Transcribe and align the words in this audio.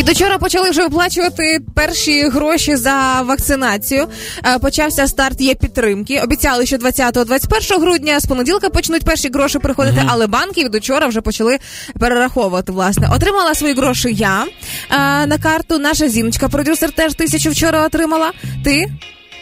Від 0.00 0.08
учора 0.08 0.38
почали 0.38 0.70
вже 0.70 0.82
виплачувати 0.82 1.58
перші 1.74 2.28
гроші 2.28 2.76
за 2.76 3.22
вакцинацію. 3.22 4.08
Е, 4.46 4.58
Почався 4.58 5.06
старт 5.06 5.40
є 5.40 5.54
підтримки. 5.54 6.20
Обіцяли, 6.20 6.66
що 6.66 6.76
20-21 6.76 7.80
грудня 7.80 8.20
з 8.20 8.26
понеділка 8.26 8.70
почнуть 8.70 9.04
перші 9.04 9.28
гроші 9.28 9.58
приходити, 9.58 10.02
але 10.06 10.26
банки 10.26 10.64
від 10.64 10.74
учора 10.74 11.06
вже 11.06 11.20
почали 11.20 11.58
перераховувати. 11.98 12.72
Власне, 12.72 13.08
отримала 13.12 13.54
свої 13.54 13.74
гроші 13.74 14.08
я 14.12 14.44
е, 14.44 15.26
на 15.26 15.38
карту. 15.38 15.78
Наша 15.78 16.08
зіночка, 16.08 16.48
продюсер, 16.48 16.92
теж 16.92 17.14
тисячу 17.14 17.50
вчора 17.50 17.86
отримала. 17.86 18.32
Ти? 18.64 18.86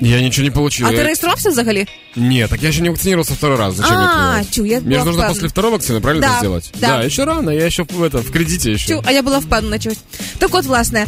Я 0.00 0.20
ничего 0.20 0.44
не 0.44 0.50
получил. 0.50 0.86
А 0.86 0.90
Я- 0.90 0.96
ти 0.96 1.02
реєструвався 1.02 1.50
взагалі? 1.50 1.86
Нет, 2.16 2.50
так 2.50 2.62
я 2.62 2.68
еще 2.68 2.80
не 2.82 2.90
вакцинировался 2.90 3.34
второй 3.34 3.56
раз. 3.58 3.74
Зачем 3.74 3.96
мне 3.96 4.04
А, 4.06 4.08
открывать? 4.08 4.50
чу, 4.54 4.64
я 4.64 4.80
Мне 4.80 4.94
же 4.94 5.00
была 5.00 5.04
нужно 5.04 5.12
впевнена. 5.12 5.28
после 5.28 5.48
второй 5.48 5.70
вакцины, 5.72 6.00
правильно 6.00 6.26
Да, 6.26 6.32
это 6.32 6.38
сделать? 6.38 6.72
да. 6.80 7.02
еще 7.02 7.24
рано, 7.24 7.50
я 7.50 7.64
еще 7.66 7.82
в, 7.82 8.02
это, 8.02 8.18
в 8.18 8.30
кредите 8.30 8.72
еще. 8.72 8.88
Чу, 8.88 9.02
а 9.06 9.12
я 9.12 9.22
була 9.22 9.38
впевнена 9.38 9.78
чогось. 9.78 9.98
Так 10.38 10.54
от, 10.54 10.64
власне, 10.64 11.06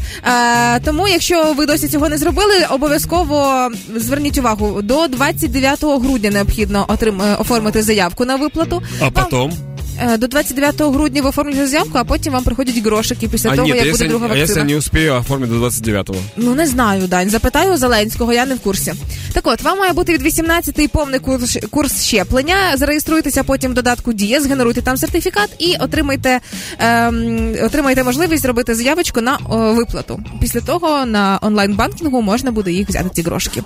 е, 0.77 0.80
тому, 0.80 1.09
якщо 1.09 1.52
ви 1.52 1.66
досі 1.66 1.88
цього 1.88 2.09
не 2.09 2.19
зробили, 2.19 2.66
обов'язково 2.70 3.69
зверніть 3.97 4.38
увагу, 4.38 4.83
до 4.83 5.09
29 5.09 5.98
грудня 5.98 6.30
необхідно 6.30 6.84
отрим, 6.88 7.23
е, 7.23 7.37
оформити 7.38 7.83
заявку 7.83 8.24
на 8.24 8.37
виплату. 8.37 8.83
А 9.01 9.05
Вам- 9.05 9.12
потом? 9.12 9.51
Е, 9.51 9.72
До 10.17 10.27
29 10.27 10.81
грудня 10.81 11.21
ви 11.21 11.29
оформлюєте 11.29 11.67
заявку, 11.67 11.97
а 11.97 12.03
потім 12.03 12.33
вам 12.33 12.43
приходять 12.43 12.77
грошики 12.77 13.27
після 13.27 13.49
а 13.49 13.55
того, 13.55 13.67
нет, 13.67 13.77
як 13.77 13.91
буде 13.91 14.07
друга 14.07 14.25
а 14.25 14.29
вакцина. 14.29 14.43
если 14.43 14.59
я 14.59 14.66
не 14.66 14.77
успею 14.77 15.16
оформить 15.16 15.49
до 15.49 15.66
29-го? 15.66 16.16
Ну 16.38 16.55
не 16.55 16.67
знаю, 16.67 17.07
Дань. 17.07 17.29
Запитаю 17.29 17.73
у 17.73 17.77
Зеленського, 17.77 18.33
я 18.33 18.45
не 18.45 18.55
в 18.55 18.59
курсі. 18.59 18.93
Так 19.33 19.47
от, 19.47 19.61
вам 19.61 19.79
має 19.79 19.93
бути 19.93 20.13
від 20.13 20.21
18 20.21 20.91
повний 20.91 21.19
курс, 21.19 21.57
курс 21.71 22.03
щеплення. 22.03 22.55
Зареєструйтеся 22.75 23.43
потім 23.43 23.71
в 23.71 23.73
додатку 23.73 24.13
Дія, 24.13 24.41
згенеруйте 24.41 24.81
там 24.81 24.97
сертифікат 24.97 25.49
і 25.59 25.75
отримайте, 25.79 26.39
ем, 26.80 27.55
отримайте 27.63 28.03
можливість 28.03 28.41
зробити 28.44 28.75
заявочку 28.75 29.21
на 29.21 29.38
о, 29.49 29.73
виплату. 29.73 30.19
Після 30.41 30.61
того 30.61 31.05
на 31.05 31.39
онлайн-банкінгу 31.41 32.21
можна 32.21 32.52
буде 32.52 32.71
їх 32.71 32.89
взяти 32.89 33.09
ці 33.13 33.22
грошки. 33.22 33.63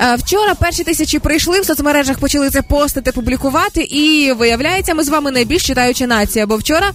Е, 0.00 0.16
вчора 0.16 0.54
перші 0.54 0.84
тисячі 0.84 1.18
прийшли 1.18 1.60
в 1.60 1.64
соцмережах, 1.64 2.18
почали 2.18 2.50
це 2.50 2.62
постити, 2.62 3.12
публікувати, 3.12 3.80
і 3.80 4.32
виявляється, 4.32 4.94
ми 4.94 5.04
з 5.04 5.08
вами 5.08 5.30
найбільш 5.30 5.67
читаюча 5.68 6.06
нація, 6.06 6.46
бо 6.46 6.56
вчора. 6.56 6.92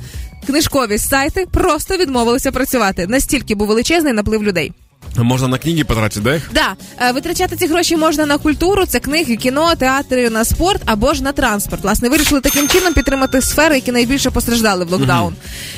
Книжкові 0.47 0.97
сайти 0.97 1.45
просто 1.51 1.97
відмовилися 1.97 2.51
працювати. 2.51 3.07
Настільки 3.07 3.55
був 3.55 3.67
величезний 3.67 4.13
наплив 4.13 4.43
людей. 4.43 4.71
А 5.16 5.22
Можно 5.22 5.48
на 5.48 5.58
книги 5.58 5.82
потратить, 5.84 6.22
да? 6.22 6.34
их? 6.36 6.50
Да, 6.54 6.76
е, 7.00 7.12
витрачати 7.12 7.56
ці 7.56 7.66
гроші 7.66 7.96
можна 7.96 8.26
на 8.26 8.38
культуру, 8.38 8.86
це 8.86 9.00
книги, 9.00 9.36
кіно, 9.36 9.74
театри, 9.74 10.30
на 10.30 10.44
спорт 10.44 10.82
або 10.86 11.14
ж 11.14 11.22
на 11.22 11.32
транспорт. 11.32 11.82
Власне, 11.82 12.08
вирішили 12.08 12.40
таким 12.40 12.68
чином 12.68 12.94
підтримати 12.94 13.40
сфери, 13.42 13.74
які 13.74 13.92
найбільше 13.92 14.30
постраждали 14.30 14.84
в 14.84 14.90
локдаун. 14.90 15.34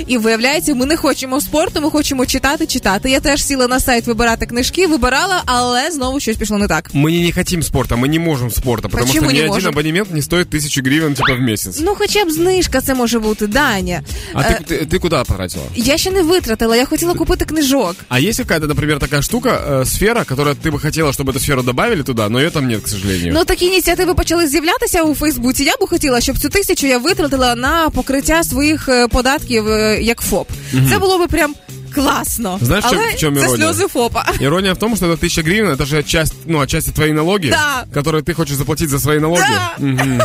І 0.06 0.19
виявляється, 0.19 0.75
ми 0.75 0.87
не 0.87 0.97
хочемо 0.97 1.41
спорту, 1.41 1.81
ми 1.81 1.91
хочемо 1.91 2.27
читати, 2.27 2.67
читати. 2.67 3.11
Я 3.11 3.20
теж 3.20 3.45
сіла 3.45 3.67
на 3.69 3.81
сайт 3.81 4.06
вибирати 4.06 4.47
книжки, 4.47 4.87
вибирала, 4.87 5.43
але 5.47 5.91
знову 5.91 6.20
щось 6.20 6.37
пішло 6.37 6.59
не 6.59 6.69
так. 6.69 6.91
Мы 6.95 7.23
не 7.25 7.33
хотим 7.33 7.62
спорта, 7.62 7.97
мы 7.97 8.09
не 8.09 8.19
можем 8.19 8.51
спорта, 8.51 8.89
потому 8.89 9.06
Почему 9.06 9.25
что 9.25 9.33
ни 9.33 9.39
не 9.39 9.41
один 9.45 9.55
можем? 9.55 9.70
абонемент 9.73 10.11
не 10.11 10.23
стоит 10.23 10.51
тысячу 10.55 10.83
гривен 10.83 11.15
типа 11.15 11.34
в 11.34 11.41
месяц. 11.41 11.79
Ну, 11.81 11.95
хоча 11.98 12.25
б 12.25 12.31
знижка 12.31 12.81
це 12.81 12.95
може 12.95 13.19
бути, 13.19 13.47
Даня. 13.47 14.03
А 14.34 14.43
Е, 14.43 14.61
ты, 14.69 14.73
ты, 14.73 14.87
ты 14.87 14.98
куда 14.98 15.25
потратила? 15.25 15.65
Я 15.77 15.98
ще 15.98 16.11
не 16.11 16.23
витратила, 16.23 16.77
я 16.77 16.84
хотіла 16.87 17.15
купити 17.15 17.45
книжок. 17.45 17.97
А 18.09 18.20
есть 18.20 18.39
какая-то, 18.39 18.67
например, 18.67 18.98
такая 18.98 19.23
штука, 19.25 19.48
э, 19.70 19.84
сфера, 19.84 20.25
которая 20.25 20.55
ты 20.55 20.70
бы 20.70 20.81
хотела, 20.81 21.12
чтобы 21.12 21.33
эту 21.33 21.39
сферу 21.41 21.62
добавили 21.62 22.03
туда, 22.03 22.29
но 22.29 22.39
ее 22.41 22.51
там 22.51 22.69
нет, 22.69 22.83
к 22.83 22.89
сожалению. 22.89 23.33
Ну 23.34 23.45
такі 23.45 23.65
ініціативи 23.67 24.15
почали 24.15 24.47
з'являтися 24.48 25.03
у 25.03 25.15
Фейсбуці. 25.15 25.65
Я 25.65 25.73
би 25.81 25.87
хотіла, 25.87 26.20
щоб 26.20 26.39
цю 26.39 26.48
тисячу 26.48 26.87
я 26.87 26.98
витратила 26.98 27.55
на 27.55 27.91
покриття 27.91 28.45
своїх 28.45 28.89
е, 28.89 29.09
податків 29.09 29.69
е, 29.69 29.98
як 30.03 30.20
ФОП. 30.20 30.48
Це 30.91 30.98
було 30.98 31.19
би 31.19 31.27
прям 31.27 31.55
класно. 31.95 32.59
Знаєш, 32.62 32.84
в 32.84 32.89
Але 32.89 32.97
чому- 32.97 33.15
в 33.17 33.19
чому 33.20 33.37
це 33.37 33.43
іронія? 33.47 33.67
сльози 33.67 33.87
ФОПа. 33.89 34.27
Ирония 34.41 34.73
в 34.73 34.79
том, 34.79 34.97
что 34.97 35.06
эта 35.06 35.25
тысяча 35.25 35.43
гривен, 35.45 35.73
это 35.73 35.84
же 35.87 36.03
часть, 36.03 36.34
ну, 36.47 36.59
отчасти 36.59 36.93
твои 36.93 37.12
налоги, 37.12 37.51
Да. 37.51 38.01
которые 38.01 38.23
ты 38.23 38.34
хочешь 38.34 38.56
заплатить 38.56 38.89
за 38.89 38.98
свои 39.01 39.19
налоги. 39.20 39.43
Да. 39.48 39.84
Мгм. 39.87 40.20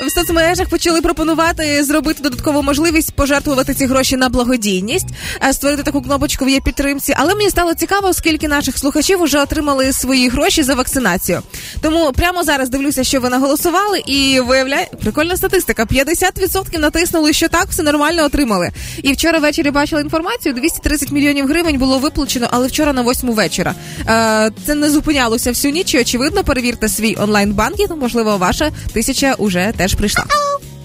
В 0.00 0.10
соцмережах 0.10 0.68
почали 0.68 1.00
пропонувати 1.00 1.84
зробити 1.84 2.22
додаткову 2.22 2.62
можливість 2.62 3.12
пожертвувати 3.12 3.74
ці 3.74 3.86
гроші 3.86 4.16
на 4.16 4.28
благодійність, 4.28 5.06
е, 5.48 5.52
створити 5.52 5.82
таку 5.82 6.02
кнопочку 6.02 6.44
в 6.44 6.48
є 6.48 6.60
підтримці. 6.60 7.14
Але 7.16 7.34
мені 7.34 7.50
стало 7.50 7.74
цікаво, 7.74 8.12
скільки 8.12 8.48
наших 8.48 8.78
слухачів 8.78 9.22
вже 9.22 9.42
отримали 9.42 9.92
свої 9.92 10.28
гроші 10.28 10.62
за 10.62 10.74
вакцинацію. 10.74 11.42
Тому 11.84 12.12
прямо 12.12 12.44
зараз 12.44 12.68
дивлюся, 12.68 13.04
що 13.04 13.20
ви 13.20 13.28
наголосували, 13.28 13.98
і 14.06 14.40
виявляє 14.40 14.88
прикольна 15.02 15.36
статистика: 15.36 15.84
50% 15.84 16.78
натиснули, 16.78 17.32
що 17.32 17.48
так, 17.48 17.66
все 17.70 17.82
нормально 17.82 18.24
отримали. 18.24 18.70
І 19.02 19.12
вчора 19.12 19.38
ввечері 19.38 19.70
бачила 19.70 20.00
інформацію: 20.00 20.54
230 20.54 21.12
мільйонів 21.12 21.46
гривень 21.46 21.78
було 21.78 21.98
виплачено, 21.98 22.48
але 22.50 22.66
вчора 22.66 22.92
на 22.92 23.02
8 23.02 23.30
вечора. 23.30 23.74
Е, 24.08 24.50
це 24.66 24.74
не 24.74 24.90
зупинялося 24.90 25.50
всю 25.50 25.74
ніч. 25.74 25.94
і, 25.94 26.00
Очевидно, 26.00 26.44
перевірте 26.44 26.88
свій 26.88 27.16
онлайн 27.18 27.52
банкінг. 27.52 27.96
Можливо, 27.96 28.36
ваша 28.36 28.72
тисяча 28.92 29.34
уже 29.34 29.72
теж 29.76 29.94
прийшла. 29.94 30.24